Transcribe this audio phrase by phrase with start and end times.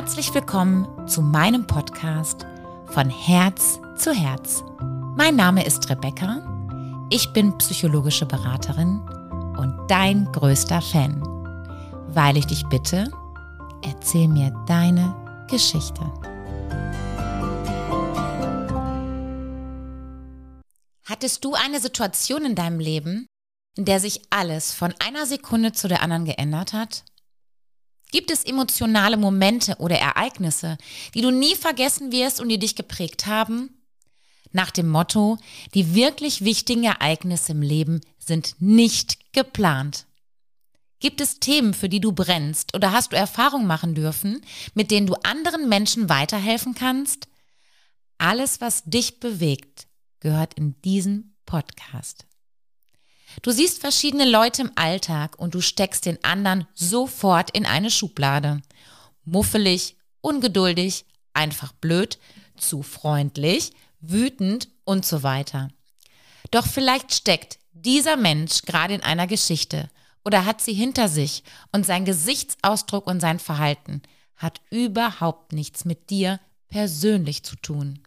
[0.00, 2.46] Herzlich willkommen zu meinem Podcast
[2.86, 4.64] von Herz zu Herz.
[5.14, 6.40] Mein Name ist Rebecca,
[7.10, 8.98] ich bin psychologische Beraterin
[9.58, 11.20] und dein größter Fan.
[12.14, 13.12] Weil ich dich bitte,
[13.84, 15.14] erzähl mir deine
[15.50, 16.00] Geschichte.
[21.04, 23.26] Hattest du eine Situation in deinem Leben,
[23.76, 27.04] in der sich alles von einer Sekunde zu der anderen geändert hat?
[28.10, 30.78] Gibt es emotionale Momente oder Ereignisse,
[31.14, 33.70] die du nie vergessen wirst und die dich geprägt haben?
[34.52, 35.38] Nach dem Motto,
[35.74, 40.06] die wirklich wichtigen Ereignisse im Leben sind nicht geplant.
[40.98, 44.42] Gibt es Themen, für die du brennst oder hast du Erfahrungen machen dürfen,
[44.74, 47.28] mit denen du anderen Menschen weiterhelfen kannst?
[48.18, 49.86] Alles, was dich bewegt,
[50.18, 52.26] gehört in diesen Podcast.
[53.42, 58.62] Du siehst verschiedene Leute im Alltag und du steckst den anderen sofort in eine Schublade.
[59.24, 62.18] Muffelig, ungeduldig, einfach blöd,
[62.56, 65.70] zu freundlich, wütend und so weiter.
[66.50, 69.88] Doch vielleicht steckt dieser Mensch gerade in einer Geschichte
[70.24, 74.02] oder hat sie hinter sich und sein Gesichtsausdruck und sein Verhalten
[74.36, 78.00] hat überhaupt nichts mit dir persönlich zu tun.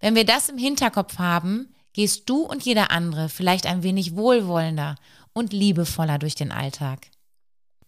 [0.00, 4.96] Wenn wir das im Hinterkopf haben, gehst du und jeder andere vielleicht ein wenig wohlwollender
[5.32, 7.08] und liebevoller durch den Alltag.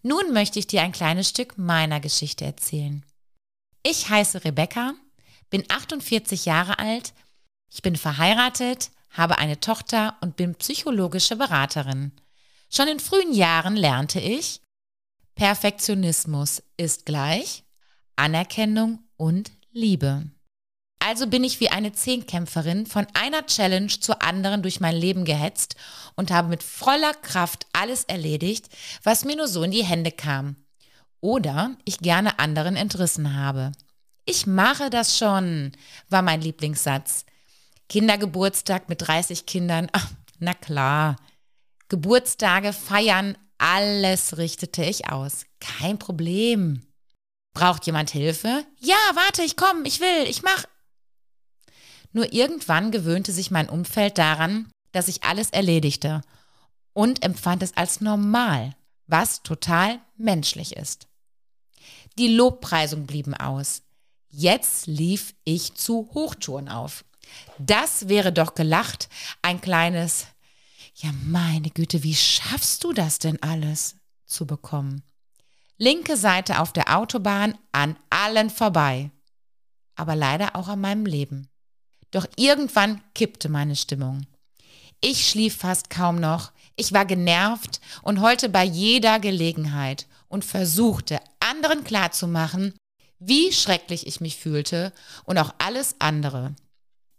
[0.03, 3.05] Nun möchte ich dir ein kleines Stück meiner Geschichte erzählen.
[3.83, 4.95] Ich heiße Rebecca,
[5.51, 7.13] bin 48 Jahre alt,
[7.71, 12.13] ich bin verheiratet, habe eine Tochter und bin psychologische Beraterin.
[12.71, 14.61] Schon in frühen Jahren lernte ich,
[15.35, 17.65] Perfektionismus ist gleich
[18.17, 20.31] Anerkennung und Liebe.
[20.99, 25.77] Also bin ich wie eine Zehnkämpferin von einer Challenge zur anderen durch mein Leben gehetzt
[26.17, 28.69] und habe mit voller Kraft alles erledigt,
[29.03, 30.57] was mir nur so in die Hände kam.
[31.21, 33.73] Oder ich gerne anderen entrissen habe.
[34.25, 35.73] Ich mache das schon,
[36.09, 37.25] war mein Lieblingssatz.
[37.89, 41.17] Kindergeburtstag mit 30 Kindern, ach, na klar.
[41.89, 45.47] Geburtstage, feiern, alles richtete ich aus.
[45.61, 46.83] Kein Problem.
[47.55, 48.65] Braucht jemand Hilfe?
[48.81, 50.65] Ja, warte, ich komme, ich will, ich mach.
[52.17, 56.23] Nur irgendwann gewöhnte sich mein Umfeld daran, dass ich alles erledigte
[56.95, 58.75] und empfand es als normal,
[59.07, 61.09] was total menschlich ist.
[62.17, 63.83] Die Lobpreisung blieben aus.
[64.31, 67.05] Jetzt lief ich zu Hochtouren auf.
[67.59, 69.11] Das wäre doch gelacht,
[69.43, 70.25] ein kleines
[70.95, 73.95] Ja, meine Güte, wie schaffst du das denn alles
[74.25, 75.03] zu bekommen?
[75.77, 79.11] Linke Seite auf der Autobahn an allen vorbei,
[79.97, 81.51] aber leider auch an meinem Leben.
[82.17, 84.27] Doch irgendwann kippte meine Stimmung.
[85.03, 91.21] Ich schlief fast kaum noch, ich war genervt und heulte bei jeder Gelegenheit und versuchte
[91.41, 92.73] anderen klarzumachen,
[93.19, 94.95] wie schrecklich ich mich fühlte
[95.25, 96.57] und auch alles andere.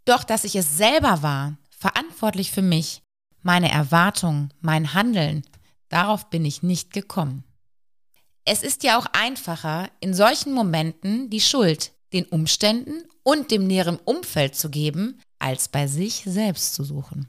[0.04, 3.00] Doch dass ich es selber war, verantwortlich für mich,
[3.40, 5.44] meine Erwartungen, mein Handeln,
[5.90, 7.44] darauf bin ich nicht gekommen.
[8.44, 13.98] Es ist ja auch einfacher, in solchen Momenten die Schuld den Umständen und dem näheren
[14.04, 17.28] Umfeld zu geben, als bei sich selbst zu suchen.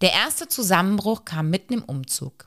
[0.00, 2.46] Der erste Zusammenbruch kam mitten im Umzug.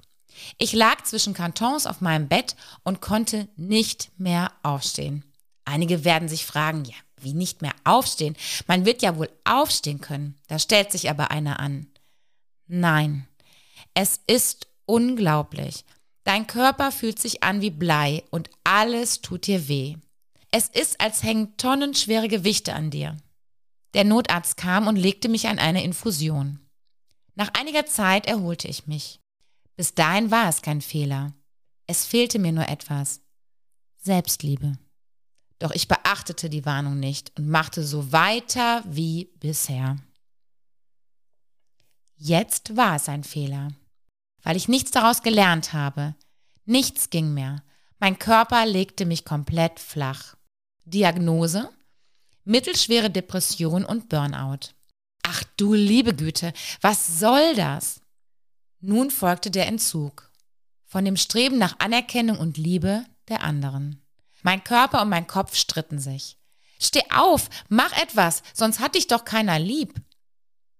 [0.58, 5.24] Ich lag zwischen Kartons auf meinem Bett und konnte nicht mehr aufstehen.
[5.64, 8.36] Einige werden sich fragen, ja, wie nicht mehr aufstehen?
[8.68, 10.36] Man wird ja wohl aufstehen können.
[10.48, 11.88] Da stellt sich aber einer an.
[12.68, 13.28] Nein,
[13.94, 15.86] es ist unglaublich.
[16.24, 19.96] Dein Körper fühlt sich an wie Blei und alles tut dir weh.
[20.58, 23.18] Es ist, als hängen tonnenschwere Gewichte an dir.
[23.94, 26.62] Der Notarzt kam und legte mich an eine Infusion.
[27.34, 29.20] Nach einiger Zeit erholte ich mich.
[29.76, 31.34] Bis dahin war es kein Fehler.
[31.88, 33.20] Es fehlte mir nur etwas.
[33.98, 34.78] Selbstliebe.
[35.60, 39.98] Doch ich beachtete die Warnung nicht und machte so weiter wie bisher.
[42.16, 43.74] Jetzt war es ein Fehler,
[44.42, 46.16] weil ich nichts daraus gelernt habe.
[46.64, 47.62] Nichts ging mehr.
[48.00, 50.38] Mein Körper legte mich komplett flach.
[50.86, 51.70] Diagnose?
[52.44, 54.70] Mittelschwere Depression und Burnout.
[55.24, 58.02] Ach du liebe Güte, was soll das?
[58.82, 60.32] Nun folgte der Entzug.
[60.86, 64.00] Von dem Streben nach Anerkennung und Liebe der anderen.
[64.44, 66.38] Mein Körper und mein Kopf stritten sich.
[66.80, 70.00] Steh auf, mach etwas, sonst hat dich doch keiner lieb.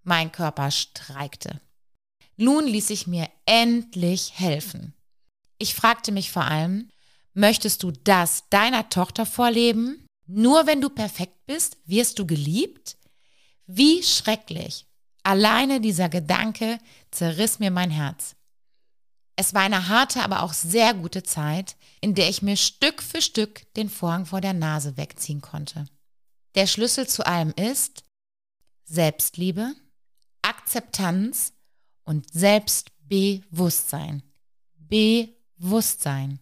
[0.04, 1.62] Mein Körper streikte.
[2.38, 4.94] Nun ließ ich mir endlich helfen.
[5.58, 6.92] Ich fragte mich vor allem,
[7.36, 10.08] Möchtest du das deiner Tochter vorleben?
[10.26, 12.98] Nur wenn du perfekt bist, wirst du geliebt?
[13.68, 14.88] Wie schrecklich.
[15.22, 16.80] Alleine dieser Gedanke
[17.12, 18.36] zerriss mir mein Herz.
[19.36, 23.22] Es war eine harte, aber auch sehr gute Zeit, in der ich mir Stück für
[23.22, 25.86] Stück den Vorhang vor der Nase wegziehen konnte.
[26.56, 28.06] Der Schlüssel zu allem ist
[28.86, 29.76] Selbstliebe,
[30.42, 31.52] Akzeptanz
[32.06, 34.24] und Selbstbewusstsein.
[34.78, 36.40] Bewusstsein.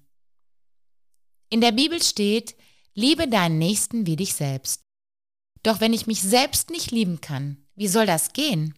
[1.54, 2.56] In der Bibel steht,
[2.96, 4.82] liebe deinen Nächsten wie dich selbst.
[5.62, 8.74] Doch wenn ich mich selbst nicht lieben kann, wie soll das gehen?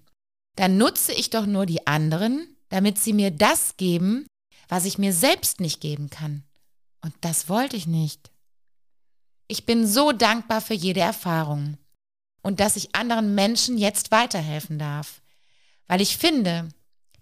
[0.57, 4.27] Dann nutze ich doch nur die anderen, damit sie mir das geben,
[4.67, 6.43] was ich mir selbst nicht geben kann.
[6.99, 8.29] Und das wollte ich nicht.
[9.47, 11.77] Ich bin so dankbar für jede Erfahrung
[12.41, 15.21] und dass ich anderen Menschen jetzt weiterhelfen darf,
[15.87, 16.67] weil ich finde,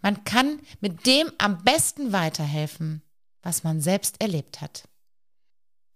[0.02, 3.04] man kann mit dem am besten weiterhelfen,
[3.44, 4.86] was man selbst erlebt hat.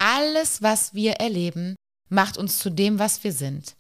[0.09, 1.75] Alles, was wir erleben,
[2.07, 3.75] macht uns zu dem, was wir sind.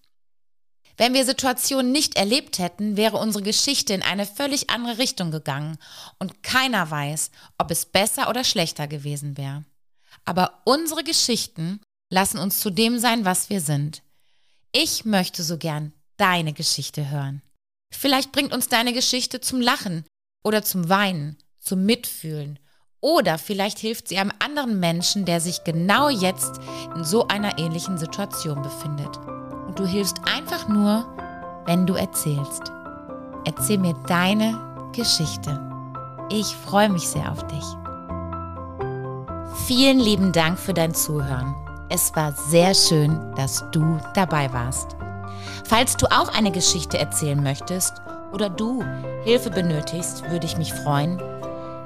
[0.97, 5.77] Wenn wir Situationen nicht erlebt hätten, wäre unsere Geschichte in eine völlig andere Richtung gegangen
[6.19, 9.63] und keiner weiß, ob es besser oder schlechter gewesen wäre.
[10.25, 11.79] Aber unsere Geschichten
[12.11, 14.03] lassen uns zu dem sein, was wir sind.
[14.73, 17.41] Ich möchte so gern deine Geschichte hören.
[17.89, 20.03] Vielleicht bringt uns deine Geschichte zum Lachen
[20.43, 22.59] oder zum Weinen, zum Mitfühlen.
[22.99, 26.59] Oder vielleicht hilft sie einem anderen Menschen, der sich genau jetzt
[26.95, 29.17] in so einer ähnlichen Situation befindet.
[29.67, 31.05] Und du hilfst einfach nur,
[31.65, 32.71] wenn du erzählst.
[33.45, 35.59] Erzähl mir deine Geschichte.
[36.29, 37.63] Ich freue mich sehr auf dich.
[39.67, 41.55] Vielen lieben Dank für dein Zuhören.
[41.89, 44.97] Es war sehr schön, dass du dabei warst.
[45.65, 47.93] Falls du auch eine Geschichte erzählen möchtest
[48.33, 48.83] oder du
[49.23, 51.21] Hilfe benötigst, würde ich mich freuen,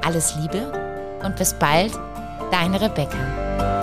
[0.04, 0.72] Alles Liebe
[1.22, 1.92] und bis bald,
[2.50, 3.73] deine Rebecca.